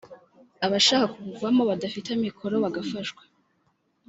[0.65, 3.21] abashaka kubuvamo badafite amikoro bagafashwa